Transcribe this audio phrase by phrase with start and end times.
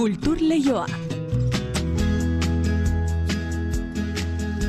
[0.00, 0.86] Kultur Leioa.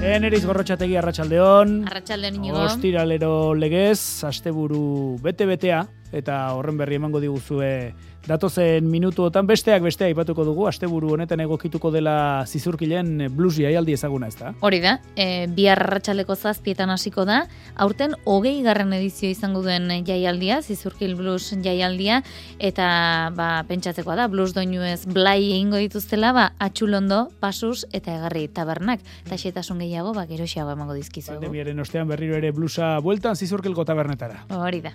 [0.03, 1.71] Eneriz gorrotxategi arratsaldeon.
[1.87, 2.57] Arratsaldeon inigo.
[2.65, 4.81] Ostiralero legez, asteburu
[5.23, 7.93] bete-betea, eta horren berri emango diguzue
[8.27, 14.35] datozen minutuotan besteak bestea aipatuko dugu, asteburu honetan egokituko dela zizurkilen blues jaialdi ezaguna ez
[14.37, 14.53] da?
[14.61, 17.41] Hori da, e, bihar arratsaleko zazpietan hasiko da,
[17.75, 22.21] aurten hogei garren edizio izango duen jaialdia, zizurkil blues jaialdia,
[22.59, 28.47] eta ba, pentsatzekoa da, blues doinu ez blai egingo dituztela, ba, atxulondo, pasus eta egarri
[28.53, 31.33] tabernak, eta xetasun gehiago, ba, geroxiago emango dizkizu.
[31.33, 34.45] Pandemiaren ostean berriro ere bluesa bueltan zizurkilko tabernetara.
[34.61, 34.93] Hori da.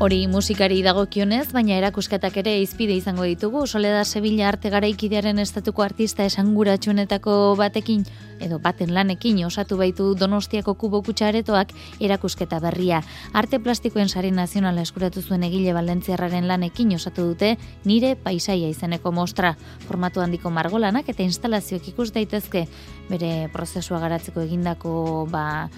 [0.00, 3.66] Hori musikari dagokionez, baina erakusketak ere izpide izango ditugu.
[3.68, 8.06] Soledad Sevilla arte garaikidearen estatuko artista esanguratsuenetako batekin
[8.40, 13.02] edo baten lanekin osatu baitu Donostiako kubo kutsaretoak erakusketa berria.
[13.32, 19.54] Arte plastikoen sari nazionala eskuratu zuen egile Valentziarraren lanekin osatu dute nire paisaia izeneko mostra.
[19.86, 22.66] Formatu handiko margolanak eta instalazioak ikus daitezke
[23.10, 25.68] bere prozesua garatzeko egindako ba,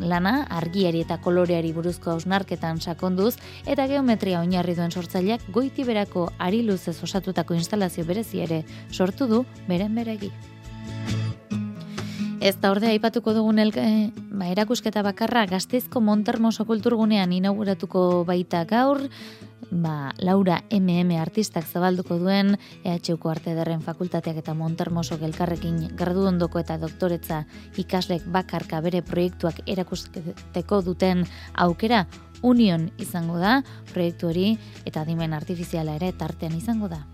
[0.00, 3.34] lana argiari eta koloreari buruzko hausnarketan sakonduz
[3.66, 9.44] eta geometria oinarri duen sortzaileak goiti berako ari luzez osatutako instalazio berezi ere sortu du
[9.68, 10.32] beren beregi.
[12.40, 13.82] Ez da ordea aipatuko dugun elke,
[14.36, 19.00] ba, erakusketa bakarra gazteizko Montermoso kulturgunean inauguratuko baita gaur,
[19.70, 26.60] ba, Laura MM artistak zabalduko duen EHUko Arte Derren Fakultateak eta Montermoso gelkarrekin gradu ondoko
[26.60, 27.44] eta doktoretza
[27.80, 32.04] ikaslek bakarka bere proiektuak erakusteko duten aukera
[32.42, 33.62] union izango da,
[33.94, 34.50] proiektu hori
[34.84, 37.06] eta dimen artifiziala ere tartean izango da.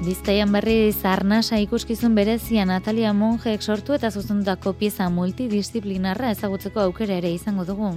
[0.00, 7.34] Bizkaian berri zarnasa ikuskizun berezia Natalia Mongeek sortu eta zuzendutako pieza multidisciplinarra ezagutzeko aukera ere
[7.36, 7.90] izango dugu.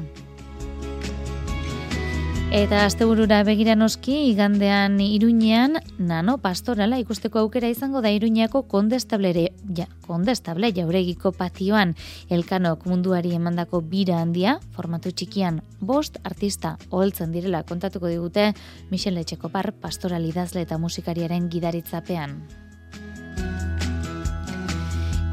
[2.53, 9.87] Eta asteburura begira noski igandean Iruñean nano pastorala ikusteko aukera izango da Iruñako kondestablere ja,
[10.05, 11.95] kondestable jauregiko patioan
[12.29, 18.51] elkanok munduari emandako bira handia formatu txikian bost artista oheltzen direla kontatuko digute
[18.91, 22.37] Michel Etxekopar pastoralidazle eta musikariaren gidaritzapean.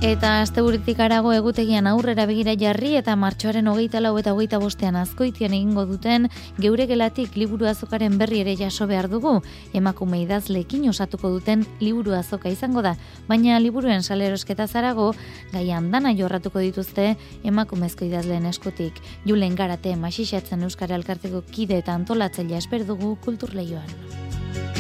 [0.00, 5.52] Eta asteburitik arago egutegian aurrera begira jarri eta martxoaren hogeita lau eta hogeita bostean azkoitian
[5.52, 9.34] egingo duten geure gelatik liburu azokaren berri ere jaso behar dugu.
[9.76, 12.94] Emakume idazlekin osatuko duten liburu azoka izango da,
[13.28, 15.10] baina liburuen salerosketa zarago
[15.52, 19.04] gaian dana jorratuko dituzte emakumezko idazleen eskutik.
[19.28, 24.79] Julen garate masixatzen Euskara Elkarteko kide eta antolatzailea esper dugu kulturleioan.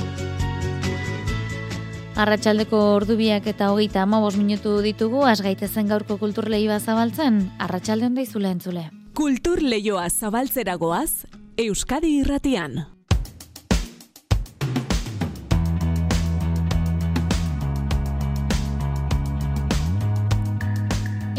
[2.20, 8.52] Arratxaldeko ordubiak eta hogeita amabos minutu ditugu, asgaitezen gaurko kultur lehioa zabaltzen, arratsalde honda izule
[8.52, 8.84] entzule.
[9.16, 11.24] Kultur lehioa zabaltzeragoaz,
[11.56, 12.82] Euskadi irratian.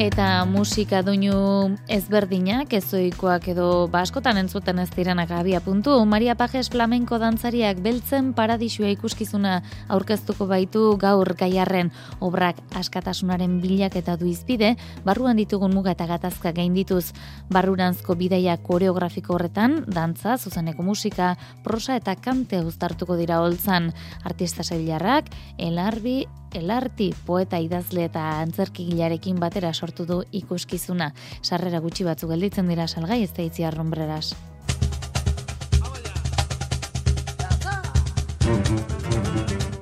[0.02, 5.94] Eta musika duinu ezberdinak, ezoikoak edo baskotan entzuten ez direnak abia puntu.
[6.10, 9.60] Maria Pajes flamenko dantzariak beltzen paradisua ikuskizuna
[9.94, 14.74] aurkeztuko baitu gaur gaiarren obrak askatasunaren bilak eta du izbide,
[15.06, 17.12] barruan ditugun muga eta gatazka gaindituz
[17.54, 23.94] barruranzko bidaia koreografiko horretan, dantza, zuzeneko musika, prosa eta kante uztartuko dira holtzan
[24.26, 25.30] artista zeilarrak,
[25.62, 26.24] elarbi,
[26.56, 31.12] elarti poeta idazle eta antzerkigilarekin batera sortu du ikuskizuna.
[31.42, 33.64] Sarrera gutxi batzu gelditzen dira salgai ez da itzi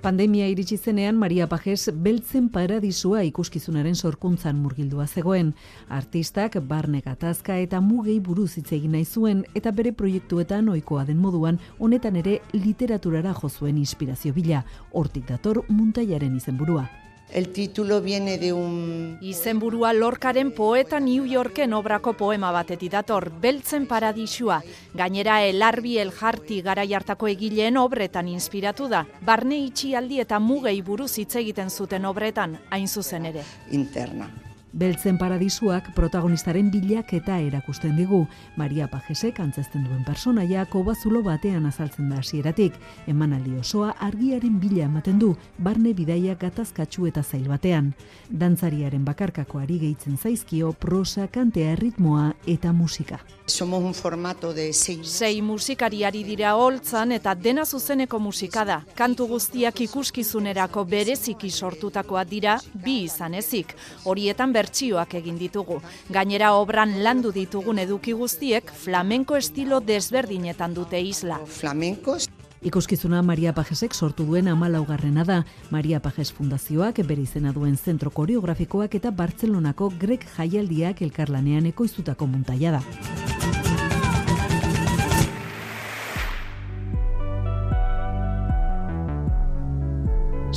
[0.02, 5.50] Pandemia iritsi zenean Maria Pajes beltzen paradisua ikuskizunaren sorkuntzan murgildua zegoen.
[5.90, 11.20] Artistak barne gatazka eta mugei buruz hitz egin nahi zuen eta bere proiektuetan ohikoa den
[11.20, 14.64] moduan honetan ere literaturara jo zuen inspirazio bila.
[14.94, 16.88] Hortik dator muntaiaren izenburua.
[17.32, 19.20] El título viene de un...
[19.22, 24.64] Izenburua lorkaren poeta New Yorken obrako poema batetik dator, Beltzen Paradisua.
[24.96, 29.06] Gainera, elarbi eljarti gara jartako egileen obretan inspiratu da.
[29.22, 33.46] Barne itxialdi eta mugei buruz hitz egiten zuten obretan, hain zuzen ere.
[33.70, 34.49] Interna.
[34.72, 38.20] Beltzen paradisuak protagonistaren bilak eta erakusten digu.
[38.58, 42.76] Maria Pajesek antzesten duen personaia kobazulo batean azaltzen da hasieratik.
[43.10, 47.96] Emanaldi osoa argiaren bila ematen du, barne bidaia gatazkatsu eta zail batean.
[48.30, 53.20] Dantzariaren bakarkakoari gehitzen zaizkio prosa, kantea, ritmoa eta musika.
[53.50, 55.10] Somos un formato de seis...
[55.10, 58.84] Sei musikariari dira holtzan eta dena zuzeneko musika da.
[58.96, 63.74] Kantu guztiak ikuskizunerako bereziki sortutakoa dira bi izan ezik.
[64.06, 65.80] Horietan bertsioak egin ditugu.
[66.12, 71.40] Gainera obran landu ditugun eduki guztiek flamenko estilo desberdinetan dute isla.
[71.60, 72.28] Flamencos.
[72.60, 75.38] Ikuskizuna Maria Pajesek sortu duen amalaugarrena da.
[75.72, 82.76] Maria Pajes Fundazioak bere izena duen zentro koreografikoak eta Bartzelonako Grek jaialdiak elkarlanean ekoiztutako muntaia
[82.80, 83.29] da.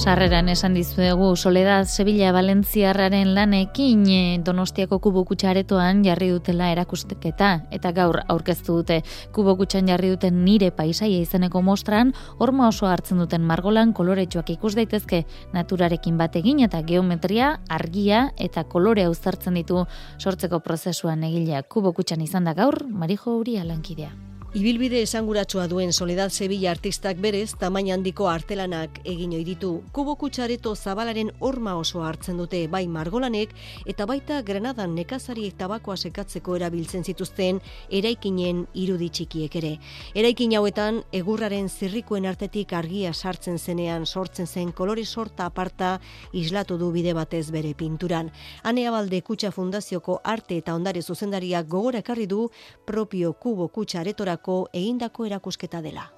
[0.03, 8.19] Sarreran esan dizuegu Soledad Sevilla Valentziarraren lanekin eh, Donostiako kubokutxaretoan jarri dutela erakusteketa eta gaur
[8.35, 8.97] aurkeztu dute
[9.37, 12.11] kubokutxan jarri duten nire paisaia izeneko mostran
[12.41, 15.23] horma oso hartzen duten margolan koloretsuak ikus daitezke
[15.55, 19.87] naturarekin bat egin eta geometria, argia eta kolorea uztartzen ditu
[20.19, 24.31] sortzeko prozesuan egilea kubokutxan izan da gaur Marijo Uria lankidea.
[24.53, 29.71] Ibilbide esanguratsua duen Soledad Sevilla artistak berez, tamaina handiko artelanak egin ohi ditu.
[29.97, 33.55] Kubo kutsareto zabalaren horma oso hartzen dute bai margolanek
[33.89, 39.71] eta baita Granadan nekazari tabakoa sekatzeko erabiltzen zituzten eraikinen irudi txikiek ere.
[40.13, 45.95] Eraikin hauetan egurraren zirrikuen artetik argia sartzen zenean sortzen zen kolore sorta aparta
[46.35, 48.29] islatu du bide batez bere pinturan.
[48.65, 52.51] Anea Balde Kutxa Fundazioko arte eta ondare zuzendariak gogora ekarri du
[52.85, 54.42] propio kubo kutsaretora
[54.73, 56.11] egindako erakusketa dela.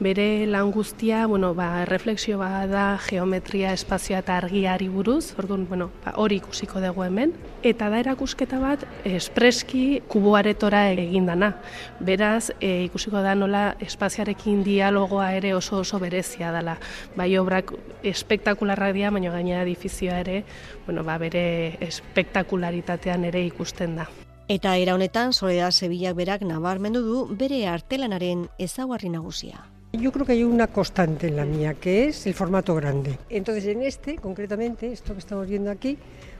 [0.00, 5.86] Bere lan guztia, bueno, ba, refleksio bat da geometria, espazioa eta argiari buruz, orduan, bueno,
[6.04, 7.32] ba, hori ikusiko dugu hemen.
[7.64, 11.54] Eta da erakusketa bat, espreski kuboaretora egindana.
[12.04, 16.76] Beraz, e, ikusiko da nola espaziarekin dialogoa ere oso oso berezia dela.
[17.16, 17.72] Bai obrak
[18.04, 20.42] espektakularrak dira, baina gainera edifizioa ere,
[20.84, 24.10] bueno, ba, bere espektakularitatean ere ikusten da.
[24.48, 29.64] Eta era honetan Soledad Sevillak berak nabarmendu du bere artelanaren ezaugarri nagusia.
[29.92, 33.18] Yo creo que hay una constante en la mía, que es el formato grande.
[33.28, 35.98] Entonces, en este, concretamente, esto que estamos viendo aquí,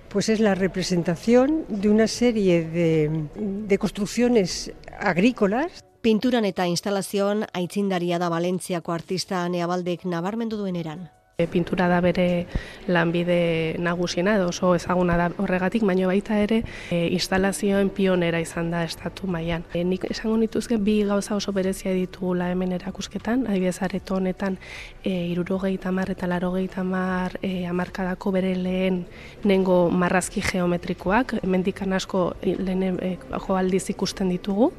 [0.09, 5.83] pues es la representación de una serie de, de construcciones agrícolas.
[6.01, 11.16] Pinturan eta instalazioan aitzindaria da Valentziako artista Anea Baldek nabarmendu duen eran.
[11.39, 12.47] E, pintura da bere
[12.89, 18.81] lanbide nagusiena edo oso ezaguna da horregatik, baino baita ere e, instalazioen pionera izan da
[18.89, 19.67] estatu mailan.
[19.77, 24.57] E, nik esango nituzke bi gauza oso berezia ditugula hemen erakusketan, adibidez areto honetan
[25.05, 29.03] e, irurogei tamar eta larogei tamar e, amarkadako bere lehen
[29.45, 34.71] nengo marrazki geometrikoak, hemendikan asko lehen e, jo aldiz ikusten ditugu,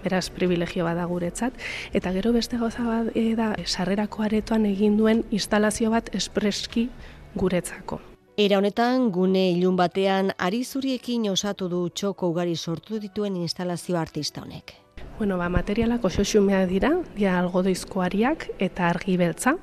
[0.00, 1.52] beraz privilegio bada guretzat,
[1.92, 6.88] eta gero beste gauza bat e, da sarrerako aretoan egin duen instalazio bat espreski
[7.34, 8.00] guretzako.
[8.36, 14.42] Era honetan, gune ilun batean, ari zuriekin osatu du txoko ugari sortu dituen instalazio artista
[14.42, 14.74] honek.
[15.16, 19.54] Bueno, ba, materialak oso xumea dira, dira algodoizkoariak eta argi beltza,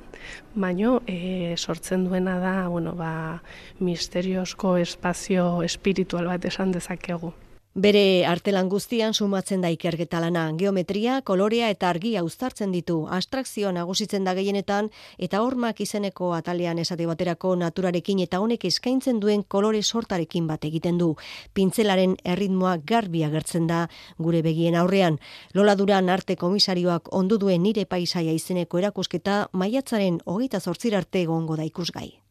[0.58, 3.42] baino e, sortzen duena da, bueno, ba,
[3.78, 7.30] misteriosko espazio espiritual bat esan dezakegu.
[7.74, 14.22] Bere artelan guztian sumatzen da ikerketa lana, geometria, kolorea eta argia uztartzen ditu, abstrakzio nagusitzen
[14.22, 20.46] da gehienetan eta hormak izeneko atalean esate baterako naturarekin eta honek eskaintzen duen kolore sortarekin
[20.46, 21.16] bat egiten du.
[21.52, 23.88] Pintzelaren erritmoa garbi agertzen da
[24.18, 25.18] gure begien aurrean.
[25.52, 31.56] Lola Duran arte komisarioak ondu duen nire paisaia izeneko erakusketa maiatzaren hogeita zortzir arte egongo
[31.56, 32.23] da ikusgai.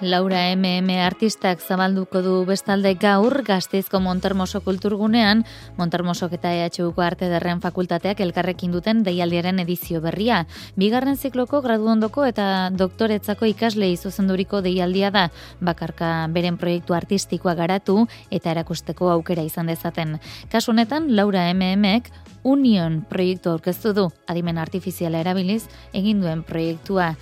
[0.00, 5.42] Laura MM artistak zabalduko du bestalde gaur Gasteizko Montermoso kulturgunean,
[5.76, 10.46] Montermosok eta EHUko Arte Derren Fakultateak elkarrekin duten deialdiaren edizio berria.
[10.80, 15.26] Bigarren zikloko graduondoko eta doktoretzako ikasle izuzenduriko deialdia da,
[15.60, 20.16] bakarka beren proiektu artistikoa garatu eta erakusteko aukera izan dezaten.
[20.48, 22.08] Kasu honetan, Laura MMek
[22.48, 27.12] Union proiektu aurkeztu du, adimen artifiziala erabiliz, egin duen proiektua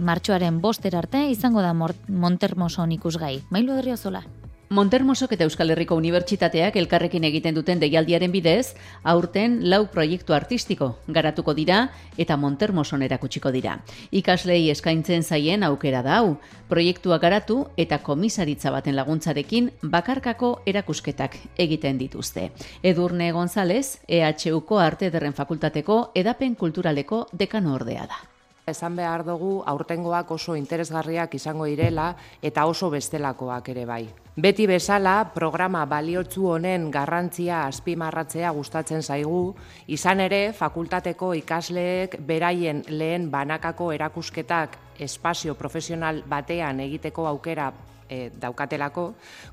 [0.00, 3.40] martxoaren boster arte izango da Montermoson ikusgai.
[3.50, 4.24] Mailu Derriozola.
[4.70, 11.56] Montermosok eta Euskal Herriko Unibertsitateak elkarrekin egiten duten deialdiaren bidez, aurten lau proiektu artistiko garatuko
[11.58, 11.80] dira
[12.14, 13.80] eta Montermoson erakutsiko dira.
[14.14, 16.36] Ikaslei eskaintzen zaien aukera da hau,
[16.70, 22.52] proiektua garatu eta komisaritza baten laguntzarekin bakarkako erakusketak egiten dituzte.
[22.84, 28.29] Edurne González, EHUko Arte Derren Fakultateko edapen kulturaleko dekano ordea da.
[28.70, 34.04] Esan behar dugu aurtengoak oso interesgarriak izango direla eta oso bestelakoak ere bai.
[34.40, 39.56] Beti bezala, programa baliotzu honen garrantzia azpimarratzea gustatzen zaigu,
[39.90, 47.72] izan ere, fakultateko ikasleek beraien lehen banakako erakusketak espazio profesional batean egiteko aukera
[48.08, 49.06] e, daukatelako,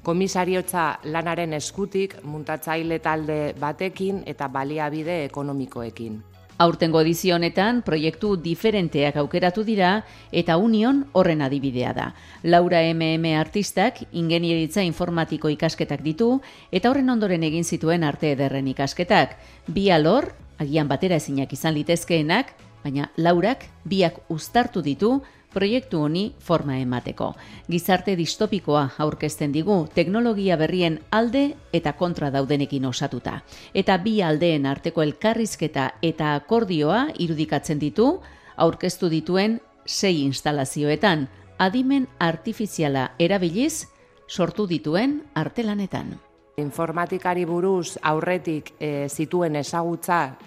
[0.04, 6.37] komisariotza lanaren eskutik muntatzaile talde batekin eta baliabide ekonomikoekin.
[6.58, 9.92] Aurtengo edizio honetan proiektu diferenteak aukeratu dira
[10.32, 12.08] eta Union horren adibidea da.
[12.42, 16.40] Laura MM artistak ingenieritza informatiko ikasketak ditu
[16.72, 19.38] eta horren ondoren egin zituen arte ederren ikasketak.
[19.68, 25.22] Bi alor, agian batera ezinak izan litezkeenak, baina Laurak biak uztartu ditu
[25.54, 27.32] proiektu honi forma emateko.
[27.70, 33.42] Gizarte distopikoa aurkezten digu teknologia berrien alde eta kontra daudenekin osatuta.
[33.74, 38.20] Eta bi aldeen arteko elkarrizketa eta akordioa irudikatzen ditu
[38.58, 41.28] aurkeztu dituen sei instalazioetan
[41.58, 43.88] adimen artifiziala erabiliz
[44.28, 46.18] sortu dituen artelanetan.
[46.58, 50.38] Informatikari buruz aurretik e, zituen ezagutza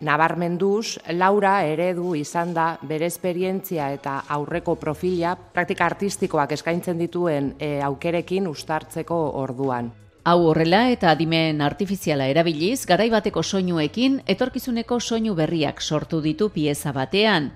[0.00, 7.80] nabarmenduz, Laura eredu izan da bere esperientzia eta aurreko profila praktika artistikoak eskaintzen dituen e,
[7.82, 9.92] aukerekin ustartzeko orduan.
[10.26, 17.52] Hau horrela eta adimen artifiziala erabiliz, garaibateko soinuekin etorkizuneko soinu berriak sortu ditu pieza batean.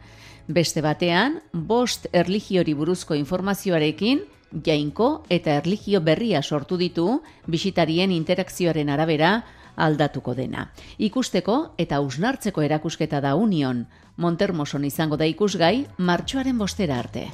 [0.47, 4.23] Beste batean, bost erligiori buruzko informazioarekin,
[4.67, 9.33] jainko eta erligio berria sortu ditu, bisitarien interakzioaren arabera,
[9.87, 10.69] aldatuko dena.
[10.99, 17.29] Ikusteko eta usnartzeko erakusketa da Union, Montermoson izango da ikusgai martxoaren bostera arte.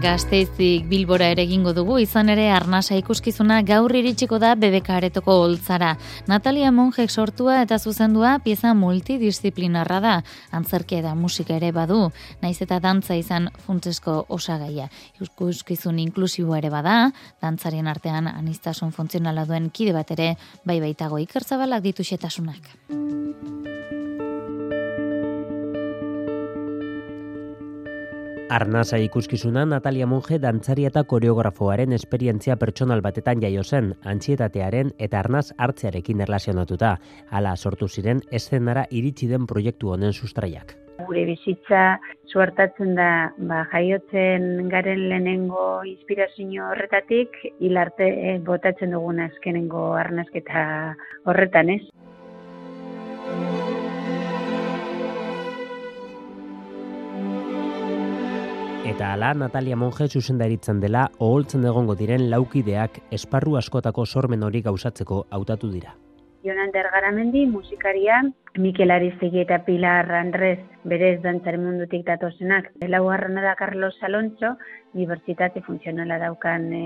[0.00, 5.90] Gazteizik bilbora ere egingo dugu, izan ere arnasa ikuskizuna gaur iritsiko da bebeka aretoko holtzara.
[6.30, 10.14] Natalia Monjek sortua eta zuzendua pieza multidisciplinarra da,
[10.56, 12.06] antzerkia da musika ere badu,
[12.40, 14.88] naiz eta dantza izan funtzesko osagaia.
[15.20, 17.10] Ikuskizun inklusibo ere bada,
[17.44, 20.32] dantzarien artean anistasun funtzionala duen kide bat ere,
[20.64, 22.72] bai baitago ikertzabalak ditu xetasunak.
[28.50, 35.44] Arnasa ikuskizuna Natalia Monge dantzari eta koreografoaren esperientzia pertsonal batetan jaio zen, antxietatearen eta arnaz
[35.66, 36.96] hartzearekin erlazionatuta,
[37.30, 40.74] hala sortu ziren eszenara iritsi den proiektu honen sustraiak.
[41.06, 49.92] Gure bizitza suertatzen da ba, jaiotzen garen lehenengo inspirazio horretatik, hilarte eh, botatzen dugun azkenengo
[50.02, 50.66] arnazketa
[51.22, 51.84] horretan ez.
[58.90, 65.18] Eta ala Natalia Monge zuzendaritzen dela oholtzen egongo diren laukideak esparru askotako sormen hori gauzatzeko
[65.30, 65.92] hautatu dira.
[66.42, 68.18] Jonander Garamendi, musikaria,
[68.58, 72.72] Mikel Aristegi eta Pilar Andres berez dantzaren mundutik datozenak.
[72.88, 74.56] Laugarren da Carlos Alonso,
[74.98, 76.84] diversitate funtzionala daukan e,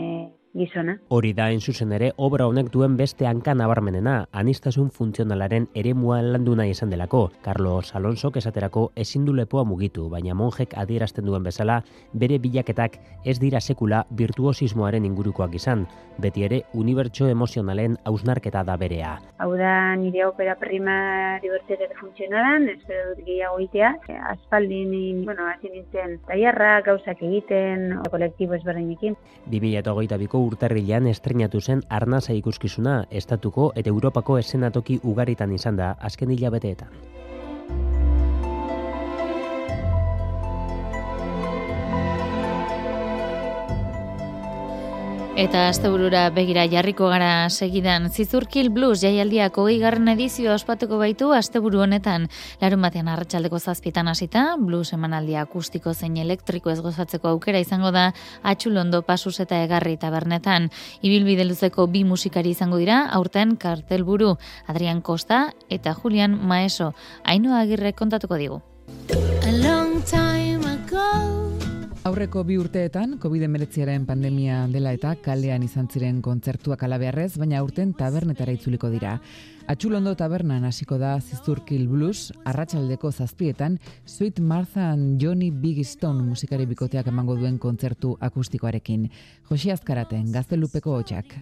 [0.54, 0.98] gizona.
[1.08, 6.54] Hori da in zuzen ere obra honek duen beste hanka nabarmenena, anistasun funtzionalaren eremua landu
[6.56, 7.30] nahi izan delako.
[7.42, 11.82] Carlos Alonso esaterako ezin du lepoa mugitu, baina monjek adierazten duen bezala
[12.12, 15.86] bere bilaketak ez dira sekula virtuosismoaren ingurukoak izan,
[16.18, 19.18] beti ere unibertso emozionalen hausnarketa da berea.
[19.38, 23.94] Hau da nire opera prima diversitate funtzionalan, espero dut gehiago itea.
[24.30, 29.16] Aspaldin, bueno, hasi nintzen taiarra, gauzak egiten, kolektibo ezberdinekin.
[29.50, 36.88] 2022ko urtarrilean estrenatu zen arnaza ikuskizuna estatuko eta Europako esenatoki ugaritan izan da azken hilabeteetan.
[45.34, 51.80] Eta asteburura begira jarriko gara segidan Zizurkil Blues jaialdiak hogei garren edizioa ospatuko baitu asteburu
[51.82, 52.28] honetan.
[52.60, 58.12] Larun batean arratsaldeko zazpitan hasita, blues emanaldia akustiko zein elektriko ez gozatzeko aukera izango da
[58.46, 60.70] atxulondo pasus eta egarri tabernetan.
[61.02, 64.36] Ibilbide luzeko bi musikari izango dira, aurten kartelburu
[64.68, 66.92] Adrian Costa eta Julian Maeso.
[67.24, 68.62] Ainoa agirre kontatuko digu.
[69.10, 71.43] A long time ago
[72.04, 78.52] Aurreko bi urteetan, COVID-19 pandemia dela eta kalean izan ziren kontzertuak alabearrez, baina aurten tabernetara
[78.52, 79.14] itzuliko dira.
[79.72, 86.66] Atxulondo tabernan hasiko da Zizurkil Blues, arratsaldeko zazpietan, Sweet Martha and Johnny Big Stone musikari
[86.68, 89.08] bikoteak emango duen kontzertu akustikoarekin.
[89.48, 91.32] Josi Azkaraten, gaztelupeko hotxak.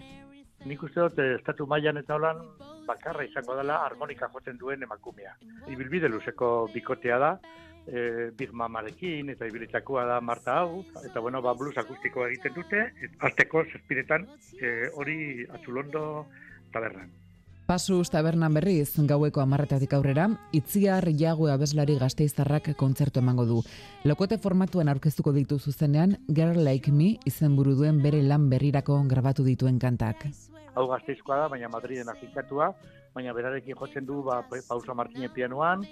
[0.63, 2.39] Nik uste dut, eh, estatu mailan eta holan,
[2.87, 5.35] bakarra izango dela harmonika joten duen emakumea.
[5.67, 7.33] Ibilbide luzeko bikotea da,
[7.87, 12.85] e, Big Mamarekin eta ibilitakoa da Marta hau, eta bueno, ba, blues akustiko egiten dute,
[13.19, 14.27] azteko zazpiretan
[14.59, 15.19] e, hori
[15.51, 16.25] atzulondo
[16.73, 17.11] tabernan.
[17.63, 23.61] Pasus tabernan berriz, gaueko amarretatik aurrera, itziar jago abeslari gazteiztarrak kontzertu emango du.
[24.03, 29.79] Lokote formatuan aurkeztuko ditu zuzenean, Girl Like Me izen duen bere lan berrirako grabatu dituen
[29.79, 30.27] kantak.
[30.75, 32.73] Hau gazteizkoa da, baina Madriden afinkatua,
[33.13, 35.85] baina berarekin jotzen du ba, Pausa Martínez pianoan,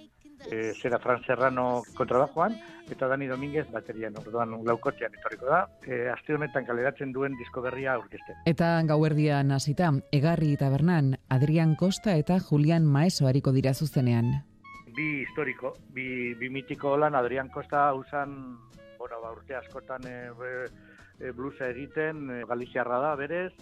[0.50, 2.56] e, zera Fran Serrano kontrabajoan,
[2.92, 7.96] eta Dani Dominguez baterian, orduan laukotzean etorriko da, e, aste honetan kaleratzen duen disko berria
[7.96, 8.42] aurkezten.
[8.50, 14.32] Eta gauerdian hasita, Egarri Tabernan, Adrian Costa eta Julian Maeso hariko dira zuzenean.
[14.96, 18.58] Bi historiko, bi, bi mitiko lan Adrian Costa usan,
[19.00, 20.18] bueno, ba, urte askotan e,
[21.20, 23.54] e, blusa egiten, e, Galiziarra da berez,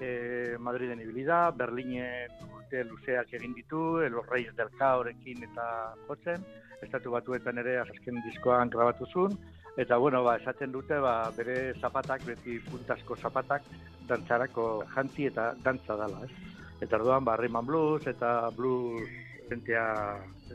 [0.00, 6.44] e, Madriden ibilida, Berlinen urte luzeak egin ditu, Los Reyes del Caorekin eta jotzen,
[6.82, 9.36] estatu batuetan ere azken diskoan grabatu zuen,
[9.76, 13.66] eta bueno, ba, esaten dute ba, bere zapatak, beti puntasko zapatak,
[14.08, 16.32] dantzarako jantzi eta dantza dela, ez?
[16.80, 19.06] Eta orduan, ba, Rayman Blues eta Blues
[19.48, 19.84] zentea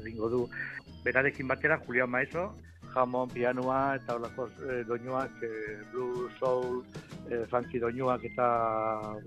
[0.01, 0.45] egingo du.
[1.05, 2.49] Berarekin batera, Julian Maeso,
[2.95, 5.51] jamon, pianoa eta olako e, doinuak, e,
[5.91, 6.81] blues, soul,
[7.29, 8.47] e, funky doinuak eta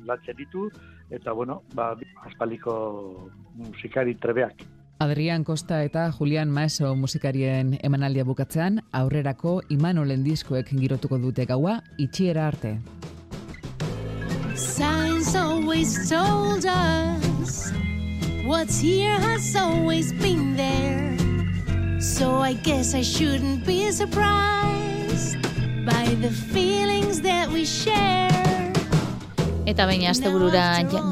[0.07, 0.69] latzen ditu,
[1.11, 1.95] eta bueno, ba,
[2.27, 4.65] aspaliko musikari trebeak.
[5.01, 12.49] Adrian Costa eta Julian Maeso musikarien emanaldia bukatzean, aurrerako Imanolen diskoek girotuko dute gaua, itxiera
[12.49, 12.79] arte.
[14.59, 17.73] Science always told us
[18.45, 21.17] What's here has always been there
[22.01, 24.78] So I guess I shouldn't be surprised
[25.89, 28.28] By the feelings that we share
[29.69, 30.63] Eta baina asteburura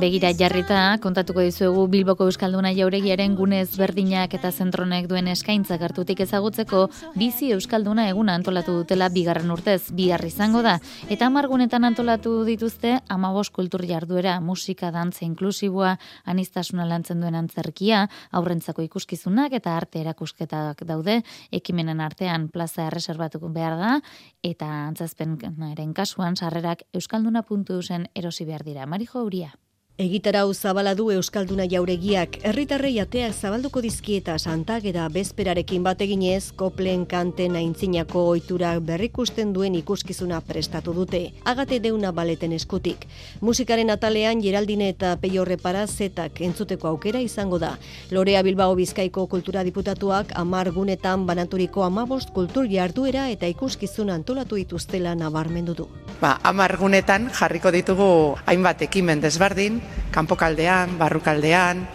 [0.01, 6.87] begira jarrita kontatuko dizuegu Bilboko Euskalduna jauregiaren gune ezberdinak eta zentronek duen eskaintza hartutik ezagutzeko
[7.21, 9.91] bizi Euskalduna eguna antolatu dutela bigarren urtez.
[9.93, 10.79] Bihar izango da.
[11.13, 18.87] Eta amargunetan antolatu dituzte 15 kultur jarduera, musika, dantza inklusiboa, anistasuna lantzen duen antzerkia, aurrentzako
[18.89, 21.19] ikuskizunak eta arte erakusketak daude,
[21.53, 23.93] ekimenen artean plaza erreserbatuko behar da.
[24.41, 28.87] Eta antzazpenaren kasuan sarrerak euskalduna.eusen erosi behar dira.
[28.87, 29.59] Marijo Uria.
[29.97, 37.57] Egitarau zabala du Euskalduna jauregiak, herritarrei ateak zabalduko dizkieta santageda bezperarekin bat eginez, koplen kanten
[37.57, 41.23] aintzinako ohitura berrikusten duen ikuskizuna prestatu dute.
[41.49, 43.07] Agate deuna baleten eskutik.
[43.41, 47.79] Musikaren atalean Geraldine eta Peio Repara zetak entzuteko aukera izango da.
[48.11, 55.17] Lorea Bilbao Bizkaiko kultura diputatuak amar gunetan banaturiko amabost kultur jarduera eta ikuskizuna antolatu dituztela
[55.17, 55.89] nabarmendu du.
[56.21, 61.87] Ba, amar gunetan jarriko ditugu hainbat ekimen desbardin, kanpokaldean, barrukaldean,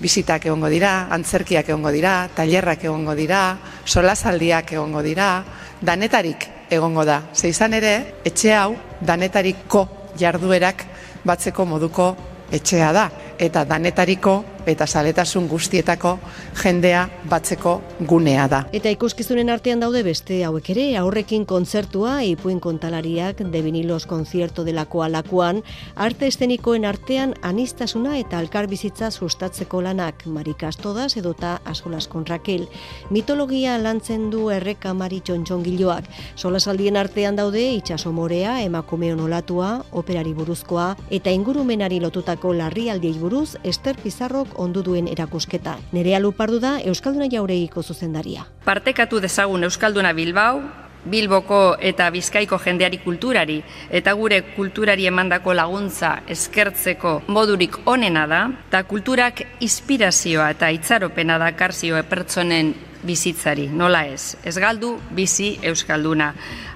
[0.00, 5.44] bizitak egongo dira, antzerkiak egongo dira, tailerrak egongo dira, solasaldiak egongo dira,
[5.80, 7.22] danetarik egongo da.
[7.32, 9.86] Ze izan ere, etxe hau danetariko
[10.18, 10.84] jarduerak
[11.26, 12.10] batzeko moduko
[12.52, 13.06] etxea da
[13.38, 16.16] eta danetariko eta saletasun guztietako
[16.62, 17.76] jendea batzeko
[18.08, 18.62] gunea da.
[18.76, 25.02] Eta ikuskizunen artean daude beste hauek ere, aurrekin kontzertua, ipuin kontalariak, de vinilos konzierto delako
[25.06, 25.62] alakuan,
[25.94, 32.66] arte estenikoen artean anistasuna eta alkarbizitza sustatzeko lanak, marikas todas edota asolas konrakel.
[33.10, 40.94] Mitologia lantzen du erreka mari txontxongiloak, solasaldien artean daude itxaso morea, emakumeon olatua, operari buruzkoa,
[41.10, 45.76] eta ingurumenari lotutako larrialdiei buruz, Ester Pizarrok ondu duen erakusketa.
[45.92, 48.46] Nerea Lupardu da Euskalduna jauregiko zuzendaria.
[48.64, 50.62] Partekatu dezagun Euskalduna Bilbao,
[51.06, 53.60] Bilboko eta Bizkaiko jendeari kulturari
[53.94, 61.52] eta gure kulturari emandako laguntza eskertzeko modurik onena da, eta kulturak inspirazioa eta itzaropena da
[61.54, 62.74] karzio pertsonen
[63.06, 66.32] bizitzari, nola ez, ez galdu bizi Euskalduna.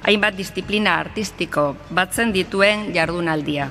[0.06, 3.70] Hainbat disiplina artistiko batzen dituen jardunaldia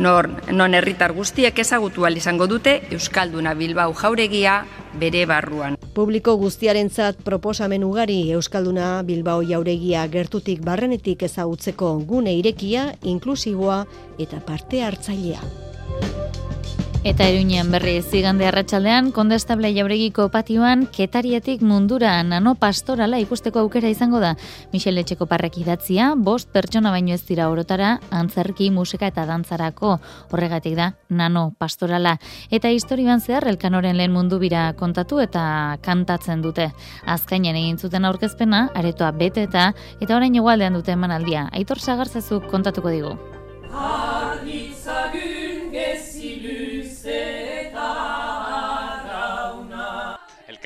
[0.00, 4.64] nor, non herritar guztiek ezagutu izango dute Euskalduna Bilbao jauregia
[4.98, 5.76] bere barruan.
[5.94, 13.84] Publiko guztiarentzat proposamen ugari Euskalduna Bilbao jauregia gertutik barrenetik ezagutzeko gune irekia, inklusiboa
[14.18, 15.69] eta parte hartzailea.
[17.00, 24.20] Eta eruinean berri zigande arratsaldean kondestable jauregiko patioan ketarietik mundura nano pastorala ikusteko aukera izango
[24.20, 24.34] da.
[24.74, 29.94] Michel Etxeko parrek idatzia, bost pertsona baino ez dira orotara, antzerki, musika eta dantzarako
[30.28, 32.18] horregatik da nano pastorala.
[32.52, 36.68] Eta historioan zehar elkanoren lehen mundu bira kontatu eta kantatzen dute.
[37.06, 39.70] Azkainen egin zuten aurkezpena, aretoa bete eta
[40.02, 41.48] eta orain egualdean dute emanaldia.
[41.48, 43.16] Aitor Sagarzezuk kontatuko digu.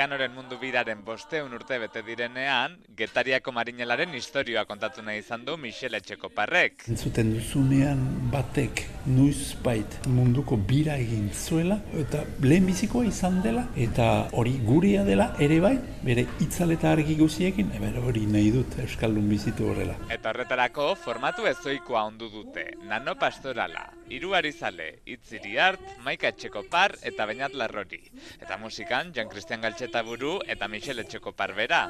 [0.04, 5.96] Elkanoren mundu biraren bosteun urte bete direnean, Getariako marinelaren historioa kontatu nahi izan du Michele
[6.02, 6.84] Etxeko parrek.
[6.92, 8.02] Entzuten duzunean
[8.34, 15.06] batek nuiz bait munduko bira egin zuela, eta lehen bizikoa izan dela, eta hori guria
[15.08, 15.72] dela ere bai,
[16.04, 19.96] bere itzaleta argi guziekin, eber hori nahi dut Euskaldun bizitu horrela.
[20.12, 26.92] Eta horretarako formatu ezoikoa ondu dute, nano pastorala, iruari zale, itziri hart, maika etxeko par
[27.00, 28.02] eta bainat larrori.
[28.42, 31.84] Eta musikan, Jan Christian Galtxet Artaburu eta Michel Etxeko parbera.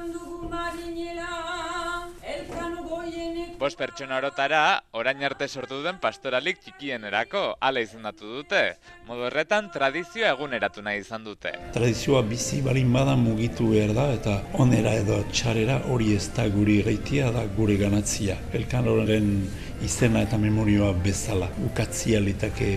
[3.57, 4.59] Bost pertsona orotara,
[4.93, 8.61] orain arte sortu duen pastoralik txikienerako, ala izendatu dute.
[9.07, 11.55] Modu horretan, tradizioa eguneratu nahi izan dute.
[11.73, 16.83] Tradizioa bizi balin bada mugitu behar da eta onera edo txarera hori ez da guri
[16.85, 18.37] gaitia da gure ganatzia.
[18.53, 19.31] Elkan horren
[19.83, 22.69] izena eta memorioa bezala ukatzia litake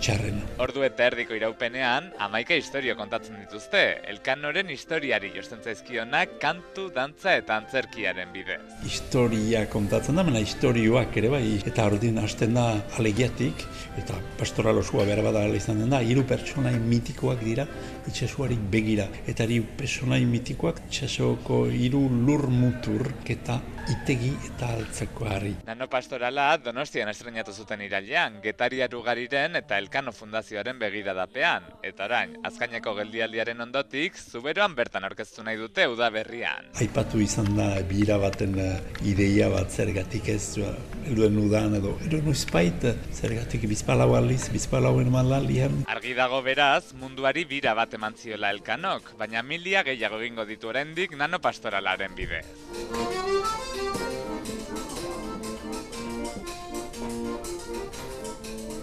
[0.00, 0.44] txarrena.
[0.62, 3.82] Ordu eta erdiko iraupenean, amaika historio kontatzen dituzte.
[4.12, 8.60] Elkanoren historiari josten zaizkionak kantu, dantza eta antzerkiaren bidez.
[8.86, 12.68] Historia kontatzen da, mena historioak ere bai, eta ordin hasten da
[13.00, 13.66] alegiatik,
[14.00, 17.66] eta pastoral osua behar bada izan den da, hiru pertsonai mitikoak dira,
[18.10, 19.08] itxasuarik begira.
[19.26, 25.52] Eta hiru pertsonai mitikoak itxasuko hiru lur mutur, eta itegi eta altzeko harri.
[25.66, 31.68] Nano pastorala donostian estrenatu zuten irailean, getariar ugariren eta elkano fundazioaren begiradapean.
[31.86, 36.72] Eta orain, azkaineko geldialdiaren ondotik, zuberoan bertan aurkeztu nahi dute udaberrian.
[36.82, 38.72] Aipatu izan da bira baten uh,
[39.06, 40.74] ideia bat zergatik ez uh,
[41.06, 45.82] elduen udan edo edo noizpait zergatik bizpalau aliz, bizpalauen malalian.
[45.90, 51.16] Argi dago beraz, munduari bira bat eman ziola elkanok, baina milia gehiago egingo ditu oraindik
[51.16, 52.46] nano pastoralaren bidez.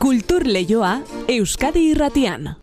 [0.03, 0.97] Kultur Leioa
[1.31, 2.62] Euskadi Irratian.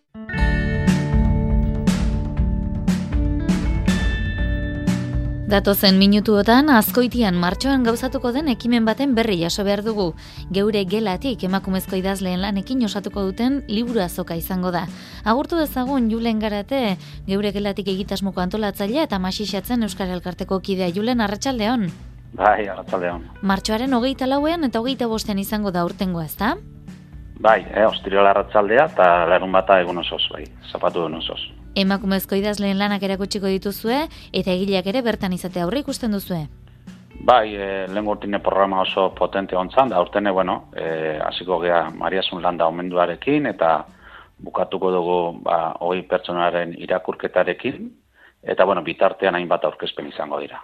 [5.50, 10.12] Datozen minutuotan azkoitian martxoan gauzatuko den ekimen baten berri jaso behar dugu.
[10.54, 14.84] Geure gelatik emakumezko idazleen lanekin osatuko duten liburu azoka izango da.
[15.24, 21.88] Agurtu dezagun Julen Garate, geure gelatik egitasmoko antolatzailea eta masixatzen Euskara Elkarteko kidea Julen Arratsaldeon.
[22.38, 23.26] Bai, Arratsaldeon.
[23.42, 26.54] Martxoaren hogeita lauean eta hogeita bostean izango da urtengoa, ezta?
[27.42, 31.40] Bai, eh, ostiriola arratsaldea eta larun bata egun osoz, bai, zapatu egun osoz.
[31.78, 34.00] Emakumezko idazleen lanak erakutsiko dituzue
[34.32, 36.40] eta egileak ere bertan izate aurre ikusten duzue.
[37.20, 42.42] Bai, e, lehen gurtine programa oso potente ontzan, da urtene, bueno, e, hasiko gea Mariasun
[42.42, 43.84] landa omenduarekin eta
[44.40, 47.90] bukatuko dugu ba, hoi pertsonaren irakurketarekin,
[48.42, 50.62] eta bueno, bitartean hainbat aurkezpen izango dira.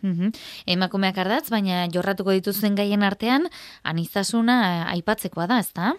[0.00, 0.30] Mm
[0.66, 3.50] Emakumeak ardatz, baina jorratuko dituzuen gaien artean,
[3.82, 5.96] aniztasuna aipatzekoa da, ezta?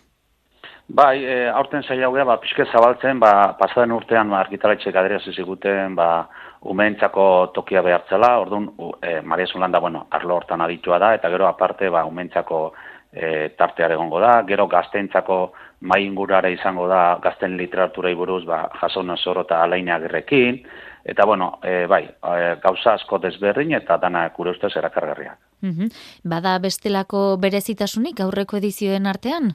[0.88, 6.28] Bai, e, aurten gea, ba, pixke zabaltzen, ba, pasaden urtean ba, argitaletxe gadera ziziguten, ba,
[6.62, 8.70] umentzako tokia behartzela, orduan,
[9.02, 12.74] e, Maria Zulanda, bueno, arlo hortan aditua da, eta gero aparte, ba, umentzako
[13.12, 19.16] e, tarteare egongo da, gero gaztentzako mai ingurare izango da, gazten literatura buruz, ba, jason
[19.18, 20.62] zoro eta alaina gerrekin,
[21.04, 25.38] eta bueno, e, bai, e, gauza asko desberdin eta dana gure ustez erakargarriak.
[25.62, 25.90] Mm
[26.24, 29.54] Bada bestelako berezitasunik aurreko edizioen artean?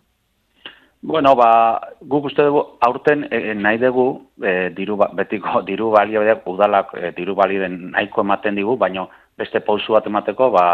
[1.03, 4.07] Bueno, ba, guk uste dugu aurten e, nahi dugu
[4.43, 9.61] e, diru ba, betiko diru balioak udalak e, diru balioen nahiko ematen digu, baino beste
[9.61, 10.67] pausu bat emateko ba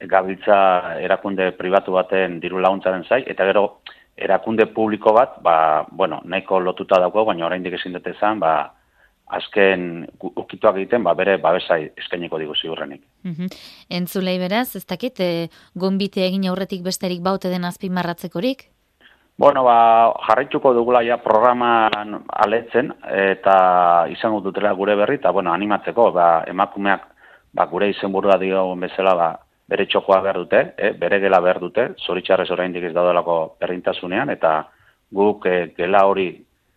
[0.00, 0.56] gabiltza
[1.02, 3.80] erakunde pribatu baten diru laguntzaren zai eta gero
[4.18, 8.72] erakunde publiko bat, ba, bueno, nahiko lotuta dago, baina oraindik ezin dute izan, ba,
[9.38, 13.04] azken ukituak egiten, ba, bere babesa eskaineko digu ziurrenik.
[14.00, 15.46] Entzulei beraz, ez dakit, e,
[15.78, 18.66] gombite egin aurretik besterik baute den azpimarratzekorik?
[19.38, 26.10] Bueno, ba, jarraituko dugula ja programan aletzen eta izango dutela gure berri eta bueno, animatzeko,
[26.12, 27.04] ba, emakumeak
[27.54, 29.28] ba, gure izenburua dio bezala ba,
[29.68, 34.56] bere txokoa behar dute, eh, bere gela behar dute, zoritxarrez oraindik ez daudelako berrintasunean eta
[35.14, 36.28] guk eh, gela hori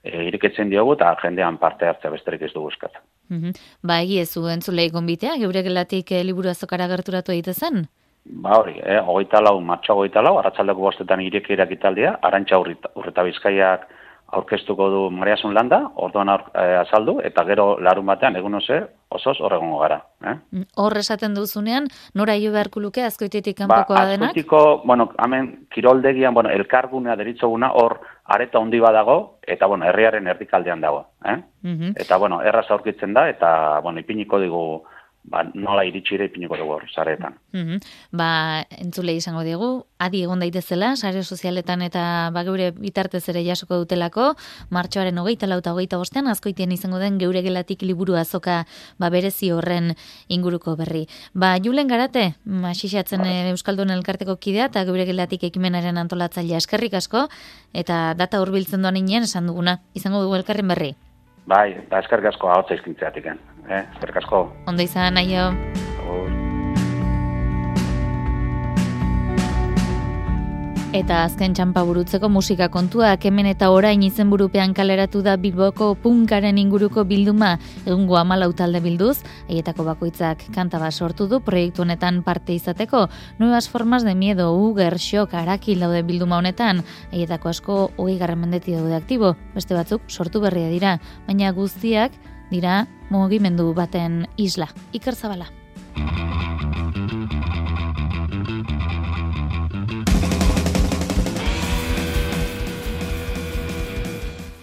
[0.04, 3.02] e, iriketzen diogu eta jendean parte hartzea besterik ez dugu eskatzen.
[3.32, 7.88] Mm Ba, egi ez entzulei gonbitea, geure gelatik e, liburu azokara gerturatu egite zen?
[8.24, 13.88] Ba hori, eh, hogeita lau, martxo hogeita lau, arratzaldeko bostetan ireki irakitaldea, arantxa urreta bizkaiak
[14.32, 18.80] aurkeztuko du Mariasun landa, orduan aur, eh, azaldu, eta gero larun batean, egun oze,
[19.10, 19.98] osoz horregongo gara.
[20.24, 20.36] Eh?
[20.52, 24.32] Mm, hor esaten duzunean, nora jo beharko luke azkoitetik kanpokoa ba, denak?
[24.32, 30.82] Azkoitiko, bueno, hemen, kiroldegian, bueno, elkargunea deritzoguna, hor areta handi badago, eta, bueno, herriaren erdikaldean
[30.82, 31.06] dago.
[31.26, 31.38] Eh?
[31.64, 34.64] Mm Eta, bueno, erraz aurkitzen da, eta, bueno, ipiniko digu
[35.24, 37.38] ba, nola iritsi ere ipiniko dugu hor, saretan.
[37.54, 37.80] Mm
[38.18, 42.04] Ba, entzule izango digu, adi egon daitezela, sare sozialetan eta
[42.34, 44.32] ba, geure bitartez ere jasoko dutelako,
[44.74, 48.66] martxoaren hogeita lauta hogeita bostean, azkoitien izango den geure gelatik liburu azoka
[49.00, 49.94] ba, berezi horren
[50.28, 51.06] inguruko berri.
[51.34, 53.38] Ba, julen garate, masixatzen ba.
[53.52, 57.28] Euskaldun elkarteko kidea eta geure gelatik ekimenaren antolatzailea eskerrik asko,
[57.74, 60.96] eta data hurbiltzen doan esan duguna, izango dugu elkarren berri.
[61.48, 63.26] Bai, da eskerrik asko hau zaizkintzeatik,
[63.70, 63.86] eh?
[63.94, 64.46] eskerrik asko.
[64.68, 65.52] Ondo izan, aio.
[70.92, 77.06] Eta azken txampa burutzeko musika kontuak hemen eta orain izenburupean kaleratu da Bilboko punkaren inguruko
[77.08, 77.54] bilduma
[77.86, 83.06] egungo amalau talde bilduz, haietako bakoitzak kanta bat sortu du proiektu honetan parte izateko,
[83.40, 89.00] nuevas formas de miedo, uger, xok, araki laude bilduma honetan, haietako asko hogei mendeti daude
[89.00, 92.12] aktibo, beste batzuk sortu berria dira, baina guztiak
[92.52, 94.70] dira mugimendu baten isla.
[94.94, 95.48] Iker Zabala.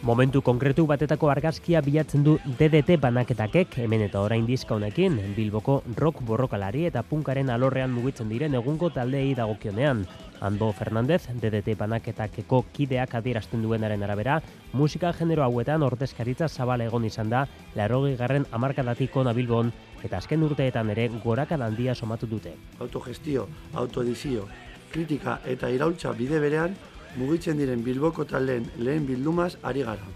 [0.08, 6.22] Momentu konkretu batetako argazkia bilatzen du DDT banaketakek hemen eta orain dizka honekin Bilboko rock
[6.24, 10.06] borrokalari eta punkaren alorrean mugitzen diren egungo taldeei dagokionean.
[10.40, 14.40] Ando Fernandez, DDT banaketakeko kideak adierazten duenaren arabera,
[14.72, 19.72] musika genero hauetan ordezkaritza zabal egon izan da, larogi garren amarkadatiko nabilbon,
[20.04, 22.54] eta azken urteetan ere gorakan handia somatu dute.
[22.78, 24.46] Autogestio, autoedizio,
[24.92, 26.76] kritika eta iraultza bide berean,
[27.16, 30.06] mugitzen diren Bilboko taldeen lehen bildumaz ari gara.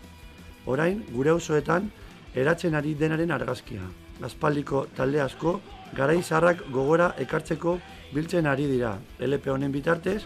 [0.66, 1.90] Orain, gure auzoetan
[2.34, 3.82] eratzen ari denaren argazkia.
[4.22, 5.58] Aspaldiko talde asko,
[5.96, 7.78] garai zarrak gogora ekartzeko
[8.14, 8.96] biltzen ari dira.
[9.20, 10.22] LP honen bitartez,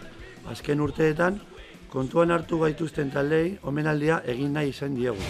[0.51, 1.39] azken urteetan,
[1.89, 5.23] kontuan hartu gaituzten taldei omenaldia egin nahi izan diegu.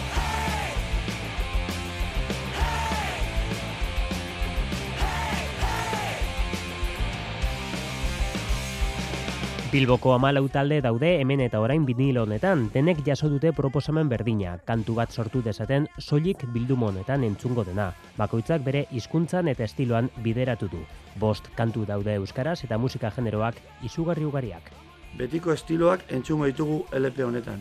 [9.67, 14.93] Bilboko amalau talde daude hemen eta orain vinilo honetan, denek jaso dute proposamen berdina, kantu
[14.95, 17.89] bat sortu dezaten soilik bildumo honetan entzungo dena.
[18.15, 20.79] Bakoitzak bere hizkuntzan eta estiloan bideratu du.
[21.19, 24.71] Bost kantu daude euskaraz eta musika generoak izugarri ugariak.
[25.19, 27.59] Betiko estiloak entzungo ditugu LP honetan.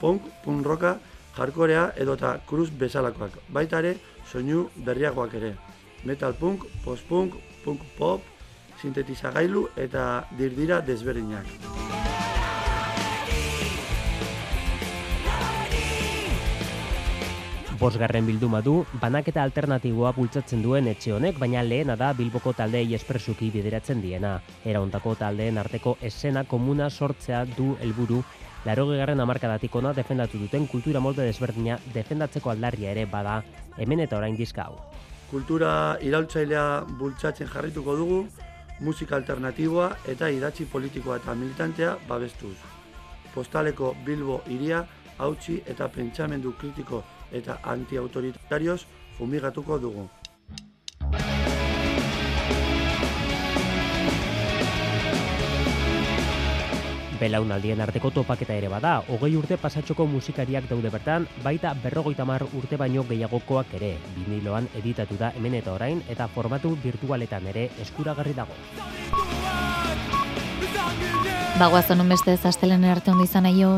[0.00, 0.96] Punk, punk roka,
[1.38, 3.38] jarkorea edota cruz bezalakoak.
[3.48, 3.94] Baita ere,
[4.26, 5.54] soinu berriagoak ere.
[6.02, 8.33] Metal punk, post punk, punk pop,
[8.80, 11.46] sintetizagailu eta dirdira desberdinak.
[17.78, 23.50] Bosgarren bilduma du, banaketa alternatiboa bultzatzen duen etxe honek, baina lehena da Bilboko taldeei espresuki
[23.52, 24.38] bideratzen diena.
[24.64, 28.22] Era ontako taldeen arteko esena komuna sortzea du helburu
[28.64, 33.42] Laroge garren amarkadatik ona defendatu duten kultura molde desberdina defendatzeko aldarria ere bada
[33.76, 34.78] hemen eta orain dizka hau.
[35.28, 36.64] Kultura iraultzailea
[37.00, 38.22] bultzatzen jarrituko dugu,
[38.80, 42.56] musika alternatiboa eta idatzi politikoa eta militantea babestuz.
[43.34, 44.84] Postaleko Bilbo iria
[45.18, 48.84] hautsi eta pentsamendu kritiko eta antiautoritarioz
[49.18, 50.08] fumigatuko dugu.
[57.20, 62.76] Belaunaldien arteko topaketa ere bada, hogei urte pasatxoko musikariak daude bertan, baita berrogeita mar urte
[62.80, 68.58] baino gehiagokoak ere, biniloan editatu da hemen eta orain, eta formatu virtualetan ere eskuragarri dago.
[71.58, 73.76] Bagoazan unbeste ez astelen arte ondo izan aio.